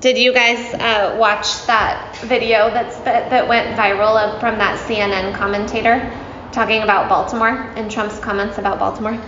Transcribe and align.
did 0.00 0.18
you 0.18 0.32
guys 0.32 0.74
uh, 0.74 1.16
watch 1.18 1.66
that 1.66 2.16
video 2.22 2.70
that's 2.70 2.96
that, 3.00 3.30
that 3.30 3.48
went 3.48 3.76
viral 3.78 4.40
from 4.40 4.58
that 4.58 4.78
CNN 4.80 5.34
commentator 5.34 6.12
talking 6.52 6.82
about 6.82 7.08
Baltimore 7.08 7.72
and 7.76 7.90
Trump's 7.90 8.18
comments 8.18 8.58
about 8.58 8.78
Baltimore? 8.78 9.20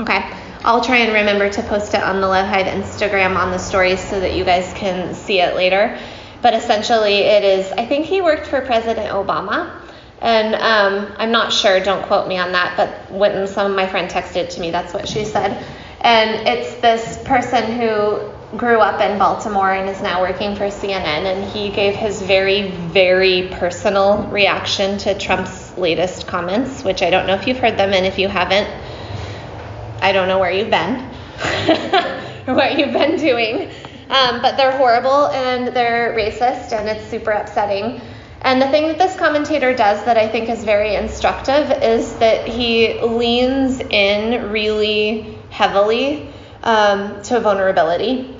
Okay. 0.00 0.30
I'll 0.64 0.82
try 0.82 0.98
and 0.98 1.12
remember 1.12 1.48
to 1.48 1.62
post 1.62 1.94
it 1.94 2.02
on 2.02 2.20
the 2.20 2.26
Love 2.26 2.48
Hive 2.48 2.66
Instagram 2.66 3.36
on 3.36 3.50
the 3.50 3.58
stories 3.58 4.00
so 4.00 4.18
that 4.18 4.34
you 4.34 4.44
guys 4.44 4.72
can 4.74 5.14
see 5.14 5.40
it 5.40 5.54
later. 5.54 5.98
But 6.42 6.54
essentially, 6.54 7.18
it 7.18 7.44
is, 7.44 7.70
I 7.72 7.86
think 7.86 8.06
he 8.06 8.20
worked 8.20 8.46
for 8.46 8.60
President 8.60 9.10
Obama. 9.10 9.80
And 10.20 10.54
um, 10.54 11.14
I'm 11.18 11.30
not 11.30 11.52
sure, 11.52 11.78
don't 11.80 12.04
quote 12.06 12.26
me 12.26 12.38
on 12.38 12.52
that, 12.52 12.76
but 12.76 13.12
when 13.16 13.46
some 13.46 13.70
of 13.70 13.76
my 13.76 13.86
friend 13.86 14.10
texted 14.10 14.48
to 14.50 14.60
me, 14.60 14.70
that's 14.70 14.92
what 14.92 15.06
she 15.06 15.24
said. 15.24 15.62
And 16.00 16.48
it's 16.48 16.74
this 16.80 17.22
person 17.24 17.78
who 17.78 18.32
grew 18.56 18.78
up 18.80 19.00
in 19.00 19.18
Baltimore 19.18 19.72
and 19.72 19.88
is 19.88 20.00
now 20.02 20.20
working 20.20 20.56
for 20.56 20.64
CNN. 20.64 21.24
And 21.24 21.44
he 21.50 21.70
gave 21.70 21.94
his 21.94 22.22
very, 22.22 22.70
very 22.70 23.48
personal 23.52 24.26
reaction 24.28 24.98
to 24.98 25.18
Trump's 25.18 25.76
latest 25.76 26.26
comments, 26.26 26.82
which 26.84 27.02
I 27.02 27.10
don't 27.10 27.26
know 27.26 27.34
if 27.34 27.46
you've 27.46 27.58
heard 27.58 27.78
them. 27.78 27.92
And 27.92 28.06
if 28.06 28.18
you 28.18 28.28
haven't, 28.28 28.68
I 30.00 30.12
don't 30.12 30.28
know 30.28 30.38
where 30.38 30.50
you've 30.50 30.70
been 30.70 30.96
or 32.46 32.54
what 32.54 32.78
you've 32.78 32.92
been 32.92 33.16
doing. 33.16 33.70
Um, 34.08 34.40
but 34.40 34.56
they're 34.56 34.76
horrible 34.76 35.26
and 35.28 35.68
they're 35.74 36.14
racist 36.16 36.72
and 36.72 36.88
it's 36.88 37.08
super 37.10 37.32
upsetting. 37.32 38.00
And 38.42 38.62
the 38.62 38.68
thing 38.68 38.86
that 38.86 38.98
this 38.98 39.16
commentator 39.16 39.74
does 39.74 40.04
that 40.04 40.16
I 40.16 40.28
think 40.28 40.48
is 40.48 40.62
very 40.62 40.94
instructive 40.94 41.82
is 41.82 42.14
that 42.18 42.46
he 42.46 43.00
leans 43.00 43.80
in 43.80 44.52
really 44.52 45.36
heavily 45.50 46.32
um, 46.62 47.22
to 47.22 47.40
vulnerability, 47.40 48.35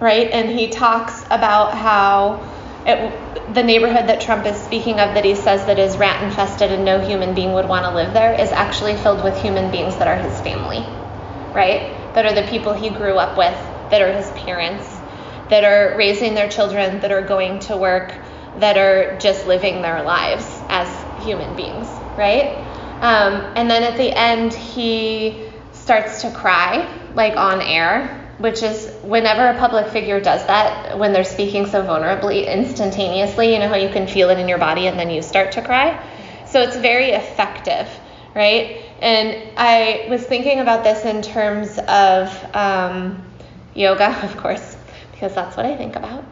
right? 0.00 0.30
And 0.30 0.48
he 0.48 0.68
talks 0.68 1.22
about 1.30 1.74
how 1.74 2.42
it, 2.86 3.54
the 3.54 3.62
neighborhood 3.62 4.08
that 4.08 4.20
Trump 4.22 4.46
is 4.46 4.56
speaking 4.56 4.98
of, 4.98 5.14
that 5.14 5.24
he 5.24 5.34
says 5.34 5.66
that 5.66 5.78
is 5.78 5.98
rat 5.98 6.22
infested 6.22 6.72
and 6.72 6.84
no 6.84 6.98
human 6.98 7.34
being 7.34 7.52
would 7.52 7.68
want 7.68 7.84
to 7.84 7.92
live 7.92 8.14
there, 8.14 8.32
is 8.32 8.50
actually 8.50 8.96
filled 8.96 9.22
with 9.22 9.36
human 9.40 9.70
beings 9.70 9.98
that 9.98 10.08
are 10.08 10.16
his 10.16 10.40
family, 10.40 10.86
right? 11.52 12.14
That 12.14 12.24
are 12.24 12.34
the 12.34 12.48
people 12.48 12.72
he 12.72 12.90
grew 12.90 13.16
up 13.18 13.36
with, 13.36 13.58
that 13.90 14.00
are 14.00 14.12
his 14.12 14.30
parents, 14.30 14.98
that 15.48 15.64
are 15.64 15.96
raising 15.98 16.34
their 16.34 16.48
children, 16.48 17.00
that 17.00 17.12
are 17.12 17.22
going 17.22 17.58
to 17.60 17.76
work, 17.76 18.14
that 18.56 18.78
are 18.78 19.18
just 19.18 19.46
living 19.46 19.82
their 19.82 20.02
lives 20.02 20.62
as 20.68 20.88
human 21.22 21.54
beings, 21.54 22.00
right? 22.16 22.64
Um, 23.00 23.52
and 23.56 23.70
then 23.70 23.82
at 23.82 23.96
the 23.96 24.16
end, 24.16 24.54
he 24.54 25.50
starts 25.72 26.22
to 26.22 26.30
cry, 26.30 26.88
like 27.14 27.36
on 27.36 27.60
air, 27.60 28.19
which 28.40 28.62
is 28.62 28.90
whenever 29.02 29.46
a 29.46 29.58
public 29.58 29.88
figure 29.88 30.18
does 30.18 30.44
that, 30.46 30.98
when 30.98 31.12
they're 31.12 31.24
speaking 31.24 31.66
so 31.66 31.82
vulnerably, 31.82 32.46
instantaneously, 32.46 33.52
you 33.52 33.58
know 33.58 33.68
how 33.68 33.76
you 33.76 33.90
can 33.90 34.06
feel 34.06 34.30
it 34.30 34.38
in 34.38 34.48
your 34.48 34.56
body 34.56 34.86
and 34.86 34.98
then 34.98 35.10
you 35.10 35.20
start 35.20 35.52
to 35.52 35.62
cry? 35.62 36.02
So 36.46 36.62
it's 36.62 36.76
very 36.76 37.10
effective, 37.10 37.86
right? 38.34 38.82
And 39.00 39.58
I 39.58 40.06
was 40.08 40.24
thinking 40.24 40.60
about 40.60 40.84
this 40.84 41.04
in 41.04 41.20
terms 41.20 41.78
of 41.86 42.56
um, 42.56 43.22
yoga, 43.74 44.08
of 44.24 44.36
course, 44.38 44.76
because 45.12 45.34
that's 45.34 45.56
what 45.56 45.66
I 45.66 45.76
think 45.76 45.96
about. 45.96 46.24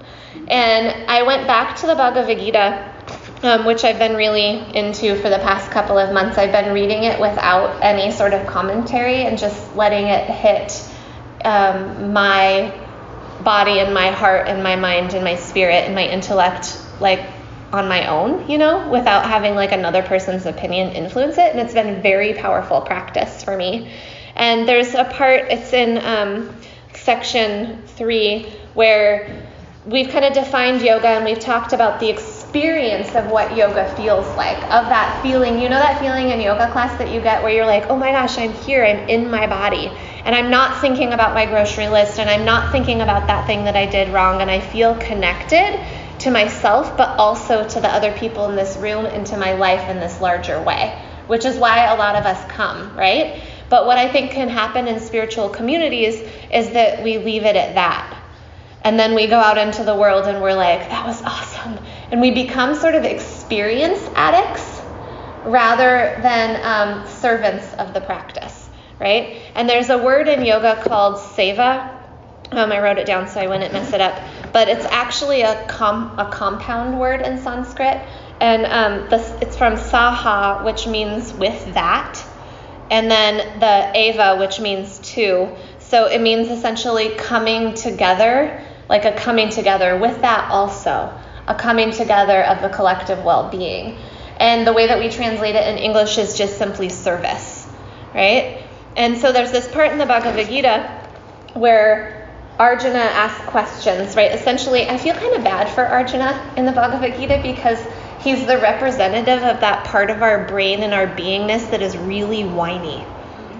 And 0.48 1.10
I 1.10 1.24
went 1.24 1.46
back 1.46 1.76
to 1.76 1.86
the 1.86 1.94
Bhagavad 1.94 2.38
Gita, 2.38 2.94
um, 3.42 3.66
which 3.66 3.84
I've 3.84 3.98
been 3.98 4.16
really 4.16 4.64
into 4.74 5.14
for 5.16 5.28
the 5.28 5.38
past 5.38 5.70
couple 5.70 5.98
of 5.98 6.14
months. 6.14 6.38
I've 6.38 6.52
been 6.52 6.72
reading 6.72 7.04
it 7.04 7.20
without 7.20 7.82
any 7.82 8.10
sort 8.12 8.32
of 8.32 8.46
commentary 8.46 9.26
and 9.26 9.36
just 9.38 9.76
letting 9.76 10.06
it 10.06 10.24
hit 10.24 10.87
um, 11.44 12.12
my 12.12 12.72
body 13.42 13.78
and 13.80 13.94
my 13.94 14.10
heart 14.10 14.48
and 14.48 14.62
my 14.62 14.76
mind 14.76 15.14
and 15.14 15.24
my 15.24 15.36
spirit 15.36 15.84
and 15.84 15.94
my 15.94 16.06
intellect, 16.06 16.80
like 17.00 17.24
on 17.72 17.88
my 17.88 18.06
own, 18.06 18.48
you 18.48 18.58
know, 18.58 18.88
without 18.88 19.26
having 19.26 19.54
like 19.54 19.72
another 19.72 20.02
person's 20.02 20.46
opinion 20.46 20.92
influence 20.92 21.38
it. 21.38 21.50
And 21.50 21.60
it's 21.60 21.74
been 21.74 21.96
a 21.96 22.00
very 22.00 22.34
powerful 22.34 22.80
practice 22.80 23.44
for 23.44 23.56
me. 23.56 23.92
And 24.34 24.68
there's 24.68 24.94
a 24.94 25.04
part, 25.04 25.46
it's 25.50 25.72
in 25.72 25.98
um, 25.98 26.54
section 26.94 27.82
three, 27.86 28.52
where 28.74 29.46
we've 29.86 30.08
kind 30.08 30.24
of 30.24 30.32
defined 30.32 30.82
yoga 30.82 31.08
and 31.08 31.24
we've 31.24 31.40
talked 31.40 31.72
about 31.72 32.00
the 32.00 32.08
experience 32.08 33.14
of 33.14 33.26
what 33.26 33.56
yoga 33.56 33.92
feels 33.96 34.26
like, 34.36 34.56
of 34.64 34.88
that 34.88 35.20
feeling. 35.22 35.58
You 35.58 35.68
know 35.68 35.78
that 35.78 36.00
feeling 36.00 36.30
in 36.30 36.40
yoga 36.40 36.70
class 36.70 36.96
that 36.98 37.12
you 37.12 37.20
get 37.20 37.42
where 37.42 37.52
you're 37.52 37.66
like, 37.66 37.86
oh 37.88 37.96
my 37.96 38.12
gosh, 38.12 38.38
I'm 38.38 38.52
here, 38.52 38.84
I'm 38.84 39.08
in 39.08 39.30
my 39.30 39.46
body. 39.46 39.90
And 40.24 40.34
I'm 40.34 40.50
not 40.50 40.80
thinking 40.80 41.12
about 41.12 41.34
my 41.34 41.46
grocery 41.46 41.88
list 41.88 42.18
and 42.18 42.28
I'm 42.28 42.44
not 42.44 42.72
thinking 42.72 43.00
about 43.00 43.26
that 43.28 43.46
thing 43.46 43.64
that 43.64 43.76
I 43.76 43.86
did 43.86 44.12
wrong. 44.12 44.40
And 44.40 44.50
I 44.50 44.60
feel 44.60 44.94
connected 44.96 45.78
to 46.20 46.30
myself, 46.30 46.96
but 46.96 47.18
also 47.18 47.66
to 47.68 47.80
the 47.80 47.88
other 47.88 48.12
people 48.12 48.48
in 48.48 48.56
this 48.56 48.76
room 48.76 49.06
and 49.06 49.26
to 49.26 49.36
my 49.36 49.52
life 49.52 49.88
in 49.88 50.00
this 50.00 50.20
larger 50.20 50.60
way, 50.62 51.00
which 51.28 51.44
is 51.44 51.56
why 51.56 51.86
a 51.86 51.96
lot 51.96 52.16
of 52.16 52.24
us 52.24 52.50
come, 52.50 52.96
right? 52.96 53.42
But 53.68 53.86
what 53.86 53.98
I 53.98 54.10
think 54.10 54.32
can 54.32 54.48
happen 54.48 54.88
in 54.88 54.98
spiritual 54.98 55.48
communities 55.48 56.26
is 56.50 56.70
that 56.70 57.04
we 57.04 57.18
leave 57.18 57.44
it 57.44 57.54
at 57.54 57.74
that. 57.74 58.14
And 58.82 58.98
then 58.98 59.14
we 59.14 59.26
go 59.26 59.38
out 59.38 59.58
into 59.58 59.84
the 59.84 59.94
world 59.94 60.26
and 60.26 60.40
we're 60.40 60.54
like, 60.54 60.88
that 60.88 61.06
was 61.06 61.20
awesome. 61.22 61.78
And 62.10 62.20
we 62.20 62.30
become 62.30 62.74
sort 62.74 62.94
of 62.94 63.04
experience 63.04 64.00
addicts 64.14 64.80
rather 65.44 66.18
than 66.22 66.60
um, 66.64 67.06
servants 67.06 67.74
of 67.74 67.92
the 67.92 68.00
practice, 68.00 68.57
right? 68.98 69.42
And 69.54 69.68
there's 69.68 69.90
a 69.90 69.98
word 69.98 70.28
in 70.28 70.44
yoga 70.44 70.82
called 70.82 71.16
seva. 71.16 71.94
Um, 72.50 72.72
I 72.72 72.80
wrote 72.80 72.98
it 72.98 73.06
down 73.06 73.28
so 73.28 73.40
I 73.40 73.46
wouldn't 73.46 73.72
mess 73.72 73.92
it 73.92 74.00
up. 74.00 74.20
But 74.52 74.68
it's 74.68 74.84
actually 74.86 75.42
a, 75.42 75.66
com- 75.66 76.18
a 76.18 76.30
compound 76.30 76.98
word 76.98 77.20
in 77.20 77.38
Sanskrit. 77.38 78.00
And 78.40 78.66
um, 78.66 79.08
it's 79.42 79.56
from 79.56 79.74
saha, 79.74 80.64
which 80.64 80.86
means 80.86 81.32
with 81.32 81.74
that. 81.74 82.24
And 82.90 83.10
then 83.10 83.60
the 83.60 83.98
eva, 83.98 84.36
which 84.38 84.60
means 84.60 84.98
to. 85.14 85.54
So 85.78 86.06
it 86.06 86.20
means 86.20 86.48
essentially 86.48 87.10
coming 87.16 87.74
together 87.74 88.64
like 88.88 89.04
a 89.04 89.12
coming 89.12 89.50
together 89.50 89.96
with 89.96 90.20
that 90.22 90.50
also 90.50 91.12
a 91.46 91.54
coming 91.54 91.90
together 91.90 92.42
of 92.44 92.62
the 92.62 92.68
collective 92.68 93.22
well-being 93.24 93.98
and 94.38 94.66
the 94.66 94.72
way 94.72 94.86
that 94.86 94.98
we 94.98 95.08
translate 95.08 95.54
it 95.54 95.66
in 95.68 95.78
english 95.78 96.18
is 96.18 96.36
just 96.36 96.58
simply 96.58 96.88
service 96.88 97.66
right 98.14 98.64
and 98.98 99.16
so 99.16 99.32
there's 99.32 99.50
this 99.50 99.66
part 99.68 99.90
in 99.90 99.96
the 99.96 100.04
bhagavad 100.04 100.48
gita 100.48 100.82
where 101.54 102.30
arjuna 102.58 102.98
asks 102.98 103.42
questions 103.46 104.14
right 104.14 104.32
essentially 104.32 104.86
i 104.88 104.98
feel 104.98 105.14
kind 105.14 105.34
of 105.34 105.42
bad 105.42 105.66
for 105.74 105.86
arjuna 105.86 106.52
in 106.58 106.66
the 106.66 106.72
bhagavad 106.72 107.18
gita 107.18 107.40
because 107.42 107.82
he's 108.20 108.46
the 108.46 108.58
representative 108.58 109.42
of 109.42 109.60
that 109.60 109.82
part 109.86 110.10
of 110.10 110.22
our 110.22 110.46
brain 110.46 110.82
and 110.82 110.92
our 110.92 111.06
beingness 111.06 111.70
that 111.70 111.80
is 111.80 111.96
really 111.96 112.44
whiny 112.44 113.02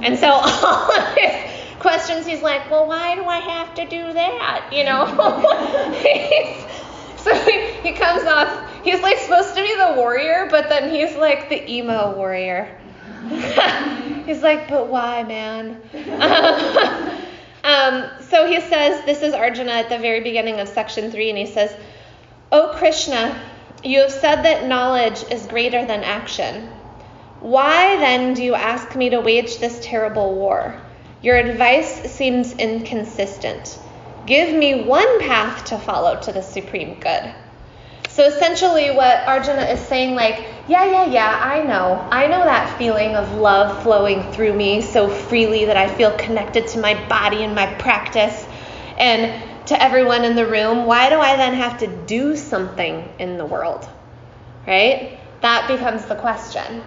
and 0.02 0.18
so 0.18 0.28
all 0.32 0.92
of 0.92 1.16
his 1.16 1.48
questions, 1.78 2.26
he's 2.26 2.42
like, 2.42 2.70
well, 2.70 2.86
why 2.86 3.14
do 3.14 3.24
I 3.24 3.38
have 3.38 3.74
to 3.74 3.86
do 3.86 4.12
that? 4.12 4.68
You 4.72 4.84
know? 4.84 5.06
so 7.16 7.34
he, 7.44 7.88
he 7.88 7.92
comes 7.92 8.24
off, 8.24 8.84
he's 8.84 9.00
like 9.00 9.18
supposed 9.18 9.54
to 9.54 9.62
be 9.62 9.74
the 9.76 9.94
warrior, 9.96 10.48
but 10.50 10.68
then 10.68 10.90
he's 10.90 11.16
like 11.16 11.48
the 11.48 11.70
emo 11.70 12.14
warrior. 12.14 12.76
he's 14.28 14.42
like, 14.42 14.68
but 14.68 14.88
why, 14.88 15.24
man? 15.24 15.80
um, 17.64 18.10
so 18.28 18.46
he 18.46 18.60
says, 18.60 19.04
this 19.06 19.22
is 19.22 19.32
Arjuna 19.32 19.72
at 19.72 19.88
the 19.88 19.98
very 19.98 20.20
beginning 20.20 20.60
of 20.60 20.68
section 20.68 21.10
three, 21.10 21.30
and 21.30 21.38
he 21.38 21.46
says, 21.46 21.74
O 22.52 22.74
Krishna, 22.76 23.40
you 23.82 24.00
have 24.00 24.12
said 24.12 24.42
that 24.42 24.66
knowledge 24.66 25.24
is 25.30 25.46
greater 25.46 25.84
than 25.86 26.04
action. 26.04 26.68
Why 27.40 27.96
then 27.96 28.34
do 28.34 28.42
you 28.42 28.54
ask 28.54 28.94
me 28.94 29.10
to 29.10 29.20
wage 29.20 29.58
this 29.58 29.80
terrible 29.82 30.34
war? 30.34 30.78
Your 31.22 31.36
advice 31.36 32.12
seems 32.12 32.52
inconsistent. 32.52 33.78
Give 34.26 34.54
me 34.54 34.84
one 34.84 35.20
path 35.20 35.64
to 35.66 35.78
follow 35.78 36.20
to 36.20 36.32
the 36.32 36.42
supreme 36.42 37.00
good. 37.00 37.34
So 38.08 38.24
essentially, 38.24 38.90
what 38.90 39.26
Arjuna 39.26 39.62
is 39.62 39.80
saying, 39.80 40.16
like, 40.16 40.44
yeah, 40.68 40.84
yeah, 40.84 41.06
yeah, 41.06 41.40
I 41.42 41.62
know. 41.62 42.06
I 42.10 42.26
know 42.26 42.44
that 42.44 42.76
feeling 42.76 43.16
of 43.16 43.32
love 43.32 43.82
flowing 43.82 44.30
through 44.32 44.52
me 44.52 44.82
so 44.82 45.08
freely 45.08 45.64
that 45.64 45.78
I 45.78 45.88
feel 45.88 46.14
connected 46.18 46.68
to 46.68 46.78
my 46.78 47.08
body 47.08 47.42
and 47.42 47.54
my 47.54 47.72
practice 47.74 48.46
and 48.98 49.66
to 49.68 49.82
everyone 49.82 50.24
in 50.24 50.36
the 50.36 50.46
room. 50.46 50.84
Why 50.84 51.08
do 51.08 51.16
I 51.16 51.36
then 51.36 51.54
have 51.54 51.78
to 51.78 51.86
do 51.86 52.36
something 52.36 53.08
in 53.18 53.38
the 53.38 53.46
world? 53.46 53.88
Right? 54.66 55.18
That 55.40 55.68
becomes 55.68 56.04
the 56.04 56.16
question. 56.16 56.82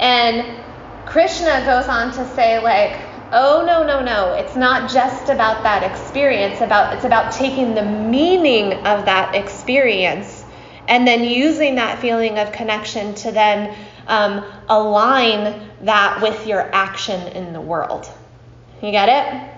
And 0.00 0.64
Krishna 1.06 1.62
goes 1.64 1.86
on 1.86 2.12
to 2.14 2.26
say, 2.34 2.60
like, 2.60 2.98
Oh 3.32 3.64
no, 3.64 3.86
no, 3.86 4.02
no. 4.02 4.32
It's 4.32 4.56
not 4.56 4.90
just 4.90 5.30
about 5.30 5.62
that 5.62 5.88
experience, 5.88 6.60
about 6.60 6.96
it's 6.96 7.04
about 7.04 7.32
taking 7.32 7.76
the 7.76 7.84
meaning 7.84 8.72
of 8.72 9.04
that 9.04 9.36
experience 9.36 10.39
and 10.88 11.06
then 11.06 11.24
using 11.24 11.76
that 11.76 11.98
feeling 12.00 12.38
of 12.38 12.52
connection 12.52 13.14
to 13.14 13.32
then 13.32 13.76
um, 14.06 14.44
align 14.68 15.68
that 15.82 16.20
with 16.20 16.46
your 16.46 16.60
action 16.74 17.28
in 17.28 17.52
the 17.52 17.60
world. 17.60 18.10
You 18.82 18.90
get 18.90 19.08
it? 19.08 19.50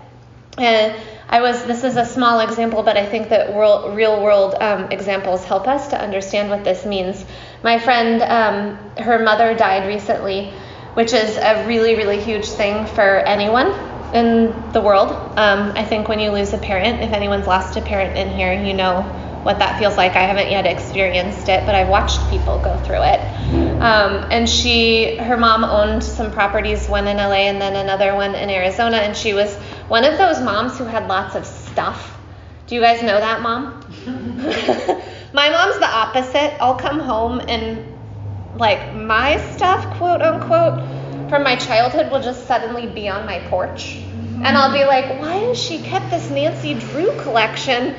And 0.59 1.01
I 1.29 1.41
was, 1.41 1.65
this 1.65 1.83
is 1.83 1.97
a 1.97 2.05
small 2.05 2.41
example, 2.41 2.83
but 2.83 2.99
I 2.99 3.07
think 3.07 3.31
that 3.31 3.55
world, 3.55 3.97
real 3.97 4.23
world 4.23 4.55
um, 4.61 4.91
examples 4.93 5.45
help 5.45 5.67
us 5.67 5.89
to 5.89 6.01
understand 6.01 6.51
what 6.51 6.63
this 6.63 6.85
means. 6.85 7.25
My 7.63 7.79
friend, 7.79 8.23
um, 8.23 8.77
her 9.03 9.19
mother 9.19 9.55
died 9.55 9.89
recently, 9.89 10.53
which 10.93 11.15
is 11.15 11.39
a 11.39 11.67
really, 11.67 11.95
really 11.95 12.21
huge 12.21 12.47
thing 12.47 12.85
for 12.85 13.21
anyone 13.21 13.69
in 14.15 14.53
the 14.73 14.81
world. 14.83 15.11
Um, 15.39 15.73
I 15.75 15.85
think 15.85 16.09
when 16.09 16.21
you 16.21 16.31
lose 16.31 16.53
a 16.53 16.59
parent, 16.59 17.03
if 17.03 17.13
anyone's 17.13 17.47
lost 17.47 17.79
a 17.79 17.81
parent 17.81 18.19
in 18.19 18.29
here, 18.29 18.53
you 18.53 18.75
know 18.75 19.22
what 19.43 19.59
that 19.59 19.79
feels 19.79 19.97
like. 19.97 20.15
I 20.15 20.23
haven't 20.23 20.51
yet 20.51 20.67
experienced 20.67 21.49
it, 21.49 21.67
but 21.67 21.75
I've 21.75 21.89
watched 21.89 22.21
people 22.31 22.61
go 22.61 22.77
through 22.85 23.03
it. 23.03 23.21
Um, 23.83 24.29
and 24.31 24.49
she, 24.49 25.17
her 25.17 25.37
mom 25.37 25.65
owned 25.65 26.05
some 26.05 26.31
properties, 26.31 26.89
one 26.89 27.09
in 27.09 27.17
LA 27.17 27.49
and 27.51 27.61
then 27.61 27.75
another 27.75 28.15
one 28.15 28.35
in 28.35 28.51
Arizona, 28.51 28.99
and 28.99 29.17
she 29.17 29.35
was 29.35 29.55
one 29.89 30.05
of 30.05 30.17
those 30.17 30.41
moms 30.41 30.79
who 30.79 30.85
had 30.85 31.09
lots 31.09 31.35
of 31.35 31.45
stuff. 31.45 32.17
Do 32.69 32.77
you 32.77 32.81
guys 32.81 33.03
know 33.03 33.19
that 33.19 33.43
mom? 33.43 33.81
my 35.35 35.51
mom's 35.51 35.79
the 35.79 35.89
opposite. 35.89 36.57
I'll 36.63 36.79
come 36.79 37.01
home 37.01 37.41
and 37.41 37.93
like 38.57 38.95
my 38.95 39.39
stuff, 39.55 39.97
quote 39.97 40.23
unquote, 40.23 41.29
from 41.29 41.43
my 41.43 41.57
childhood 41.57 42.13
will 42.13 42.23
just 42.23 42.47
suddenly 42.47 42.87
be 42.87 43.09
on 43.09 43.27
my 43.27 43.41
porch. 43.49 43.97
And 44.45 44.57
I'll 44.57 44.73
be 44.73 44.85
like, 44.85 45.21
why 45.21 45.35
has 45.35 45.59
she 45.59 45.81
kept 45.83 46.11
this 46.11 46.29
Nancy 46.31 46.75
Drew 46.75 47.17
collection 47.23 47.95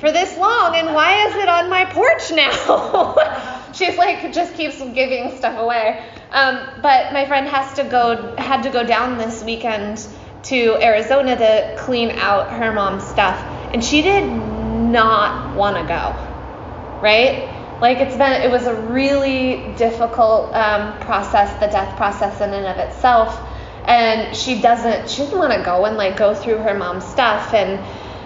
for 0.00 0.12
this 0.12 0.36
long 0.36 0.76
and 0.76 0.94
why 0.94 1.26
is 1.26 1.34
it 1.34 1.48
on 1.48 1.68
my 1.68 1.84
porch 1.86 2.30
now? 2.32 3.70
She's 3.72 3.96
like, 3.96 4.32
just 4.32 4.54
keeps 4.54 4.78
giving 4.78 5.36
stuff 5.36 5.58
away. 5.58 6.04
Um, 6.30 6.58
but 6.82 7.12
my 7.12 7.26
friend 7.26 7.46
has 7.46 7.74
to 7.76 7.84
go, 7.84 8.34
had 8.36 8.62
to 8.62 8.70
go 8.70 8.84
down 8.84 9.18
this 9.18 9.42
weekend 9.42 10.06
to 10.44 10.76
Arizona 10.82 11.36
to 11.36 11.76
clean 11.78 12.10
out 12.10 12.50
her 12.50 12.72
mom's 12.72 13.04
stuff. 13.04 13.38
And 13.72 13.84
she 13.84 14.02
did 14.02 14.28
not 14.28 15.54
want 15.56 15.76
to 15.76 15.82
go, 15.82 17.00
right? 17.02 17.54
Like 17.80 17.98
it's 17.98 18.16
been, 18.16 18.42
it 18.42 18.50
was 18.50 18.66
a 18.66 18.74
really 18.74 19.74
difficult 19.76 20.52
um, 20.54 20.98
process, 21.00 21.52
the 21.60 21.66
death 21.66 21.96
process 21.96 22.40
in 22.40 22.52
and 22.52 22.66
of 22.66 22.76
itself. 22.78 23.38
And 23.84 24.36
she 24.36 24.60
doesn't, 24.60 25.08
she 25.08 25.22
doesn't 25.22 25.38
want 25.38 25.52
to 25.52 25.62
go 25.62 25.84
and 25.84 25.96
like 25.96 26.16
go 26.16 26.34
through 26.34 26.58
her 26.58 26.74
mom's 26.74 27.04
stuff, 27.04 27.54
and 27.54 27.78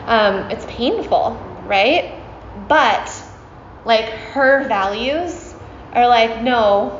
um, 0.08 0.50
it's 0.50 0.64
painful, 0.66 1.38
right? 1.66 2.14
But 2.68 3.10
like 3.84 4.06
her 4.06 4.66
values 4.68 5.54
are 5.92 6.08
like, 6.08 6.42
no, 6.42 6.98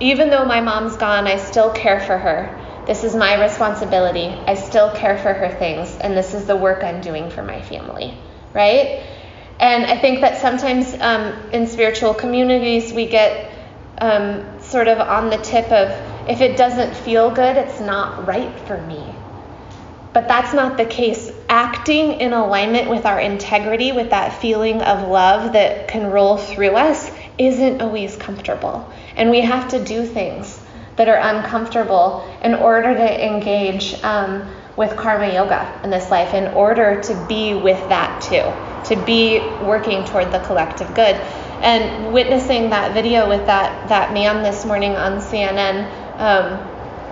even 0.00 0.30
though 0.30 0.44
my 0.44 0.60
mom's 0.60 0.96
gone, 0.96 1.26
I 1.26 1.36
still 1.36 1.70
care 1.70 2.00
for 2.00 2.16
her. 2.16 2.56
This 2.86 3.04
is 3.04 3.14
my 3.14 3.40
responsibility. 3.40 4.26
I 4.46 4.54
still 4.54 4.90
care 4.92 5.18
for 5.18 5.32
her 5.32 5.50
things, 5.58 5.96
and 6.00 6.16
this 6.16 6.34
is 6.34 6.46
the 6.46 6.56
work 6.56 6.82
I'm 6.82 7.00
doing 7.00 7.30
for 7.30 7.42
my 7.42 7.60
family, 7.60 8.16
right? 8.52 9.04
And 9.60 9.84
I 9.84 9.98
think 9.98 10.22
that 10.22 10.40
sometimes 10.40 10.94
um, 10.94 11.50
in 11.52 11.66
spiritual 11.66 12.14
communities, 12.14 12.92
we 12.92 13.06
get 13.06 13.52
um, 13.98 14.60
sort 14.60 14.88
of 14.88 14.98
on 14.98 15.28
the 15.28 15.36
tip 15.36 15.70
of 15.70 15.90
if 16.28 16.40
it 16.40 16.56
doesn't 16.56 16.96
feel 16.96 17.30
good, 17.30 17.56
it's 17.56 17.80
not 17.80 18.26
right 18.26 18.58
for 18.60 18.80
me. 18.80 19.04
But 20.12 20.26
that's 20.26 20.54
not 20.54 20.76
the 20.76 20.86
case. 20.86 21.30
Acting 21.50 22.20
in 22.20 22.32
alignment 22.32 22.88
with 22.88 23.04
our 23.04 23.18
integrity, 23.18 23.90
with 23.90 24.10
that 24.10 24.40
feeling 24.40 24.80
of 24.82 25.08
love 25.08 25.54
that 25.54 25.88
can 25.88 26.08
roll 26.08 26.36
through 26.36 26.76
us, 26.76 27.10
isn't 27.38 27.82
always 27.82 28.14
comfortable. 28.16 28.88
And 29.16 29.32
we 29.32 29.40
have 29.40 29.68
to 29.70 29.84
do 29.84 30.06
things 30.06 30.60
that 30.94 31.08
are 31.08 31.16
uncomfortable 31.16 32.24
in 32.44 32.54
order 32.54 32.94
to 32.94 33.26
engage 33.26 34.00
um, 34.04 34.48
with 34.76 34.96
karma 34.96 35.34
yoga 35.34 35.80
in 35.82 35.90
this 35.90 36.08
life, 36.08 36.34
in 36.34 36.54
order 36.54 37.02
to 37.02 37.26
be 37.28 37.54
with 37.54 37.80
that 37.88 38.22
too, 38.22 38.94
to 38.94 39.04
be 39.04 39.40
working 39.64 40.04
toward 40.04 40.30
the 40.30 40.38
collective 40.38 40.94
good. 40.94 41.16
And 41.62 42.14
witnessing 42.14 42.70
that 42.70 42.94
video 42.94 43.28
with 43.28 43.46
that, 43.46 43.88
that 43.88 44.12
man 44.12 44.44
this 44.44 44.64
morning 44.64 44.92
on 44.92 45.18
CNN, 45.18 45.84
um, 46.20 46.60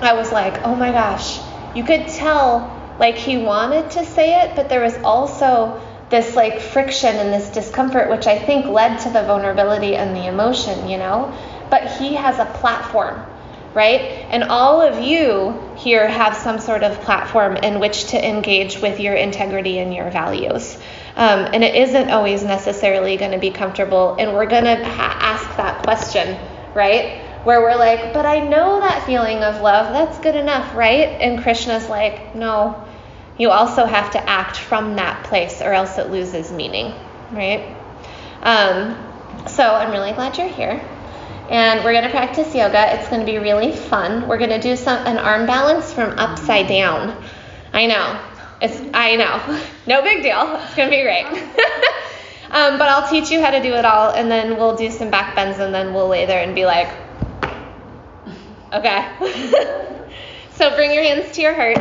I 0.00 0.12
was 0.12 0.30
like, 0.30 0.64
oh 0.64 0.76
my 0.76 0.92
gosh, 0.92 1.40
you 1.74 1.82
could 1.82 2.06
tell 2.06 2.77
like 2.98 3.16
he 3.16 3.38
wanted 3.38 3.90
to 3.92 4.04
say 4.04 4.42
it, 4.42 4.56
but 4.56 4.68
there 4.68 4.80
was 4.80 4.96
also 5.04 5.80
this 6.10 6.34
like 6.34 6.60
friction 6.60 7.14
and 7.16 7.32
this 7.32 7.50
discomfort, 7.50 8.10
which 8.10 8.26
I 8.26 8.38
think 8.38 8.66
led 8.66 8.98
to 9.00 9.10
the 9.10 9.22
vulnerability 9.22 9.96
and 9.96 10.16
the 10.16 10.26
emotion, 10.26 10.88
you 10.88 10.96
know. 10.96 11.32
But 11.70 11.98
he 11.98 12.14
has 12.14 12.38
a 12.38 12.46
platform, 12.46 13.22
right? 13.74 14.00
And 14.30 14.44
all 14.44 14.80
of 14.80 15.04
you 15.04 15.74
here 15.76 16.08
have 16.08 16.34
some 16.36 16.58
sort 16.58 16.82
of 16.82 17.00
platform 17.02 17.56
in 17.56 17.78
which 17.78 18.06
to 18.06 18.28
engage 18.28 18.78
with 18.80 19.00
your 19.00 19.14
integrity 19.14 19.78
and 19.78 19.94
your 19.94 20.10
values. 20.10 20.76
Um, 21.14 21.40
and 21.52 21.62
it 21.62 21.74
isn't 21.74 22.10
always 22.10 22.42
necessarily 22.42 23.16
going 23.16 23.32
to 23.32 23.38
be 23.38 23.50
comfortable. 23.50 24.16
And 24.18 24.32
we're 24.32 24.46
going 24.46 24.64
to 24.64 24.82
ha- 24.84 25.18
ask 25.20 25.56
that 25.56 25.82
question, 25.82 26.38
right? 26.74 27.27
Where 27.48 27.62
we're 27.62 27.76
like, 27.76 28.12
but 28.12 28.26
I 28.26 28.46
know 28.46 28.78
that 28.80 29.06
feeling 29.06 29.38
of 29.38 29.62
love. 29.62 29.90
That's 29.94 30.18
good 30.18 30.36
enough, 30.36 30.76
right? 30.76 31.08
And 31.08 31.42
Krishna's 31.42 31.88
like, 31.88 32.34
no, 32.34 32.86
you 33.38 33.48
also 33.48 33.86
have 33.86 34.10
to 34.10 34.28
act 34.28 34.58
from 34.58 34.96
that 34.96 35.24
place 35.24 35.62
or 35.62 35.72
else 35.72 35.96
it 35.96 36.10
loses 36.10 36.52
meaning, 36.52 36.92
right? 37.32 37.74
Um, 38.42 38.98
so 39.46 39.62
I'm 39.64 39.90
really 39.92 40.12
glad 40.12 40.36
you're 40.36 40.46
here. 40.46 40.78
And 41.48 41.82
we're 41.84 41.92
going 41.92 42.04
to 42.04 42.10
practice 42.10 42.54
yoga. 42.54 42.98
It's 42.98 43.08
going 43.08 43.24
to 43.24 43.32
be 43.32 43.38
really 43.38 43.72
fun. 43.74 44.28
We're 44.28 44.36
going 44.36 44.50
to 44.50 44.60
do 44.60 44.76
some 44.76 45.06
an 45.06 45.16
arm 45.16 45.46
balance 45.46 45.90
from 45.90 46.18
upside 46.18 46.68
down. 46.68 47.16
I 47.72 47.86
know. 47.86 48.20
It's 48.60 48.78
I 48.92 49.16
know. 49.16 49.62
No 49.86 50.02
big 50.02 50.22
deal. 50.22 50.60
It's 50.66 50.74
going 50.74 50.90
to 50.90 50.94
be 50.94 51.02
great. 51.02 51.24
um, 52.50 52.76
but 52.76 52.90
I'll 52.90 53.08
teach 53.08 53.30
you 53.30 53.40
how 53.40 53.52
to 53.52 53.62
do 53.62 53.72
it 53.72 53.86
all, 53.86 54.10
and 54.10 54.30
then 54.30 54.58
we'll 54.58 54.76
do 54.76 54.90
some 54.90 55.10
back 55.10 55.34
bends, 55.34 55.58
and 55.58 55.72
then 55.72 55.94
we'll 55.94 56.08
lay 56.08 56.26
there 56.26 56.44
and 56.44 56.54
be 56.54 56.66
like, 56.66 57.07
okay. 58.72 59.08
so 60.52 60.74
bring 60.76 60.92
your 60.92 61.02
hands 61.02 61.32
to 61.32 61.40
your 61.40 61.54
heart. 61.54 61.78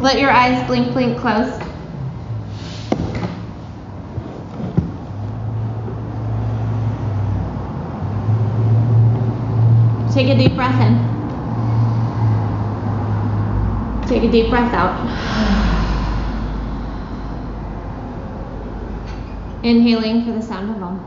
Let 0.00 0.18
your 0.18 0.30
eyes 0.30 0.66
blink, 0.66 0.92
blink 0.92 1.18
close. 1.18 1.58
Take 10.14 10.28
a 10.28 10.36
deep 10.36 10.56
breath 10.56 10.80
in. 10.80 10.96
Take 14.08 14.24
a 14.24 14.30
deep 14.30 14.48
breath 14.50 14.72
out. 14.72 15.76
Inhaling 19.62 20.24
for 20.24 20.32
the 20.32 20.40
sound 20.40 20.74
of 20.74 20.82
Om. 20.82 20.98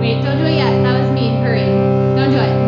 Wait, 0.00 0.22
don't 0.22 0.38
do 0.38 0.44
it 0.44 0.54
yet. 0.54 0.82
That 0.82 0.98
was 0.98 1.10
me. 1.12 1.28
Hurry. 1.42 1.66
Don't 2.16 2.30
do 2.30 2.38
it. 2.38 2.59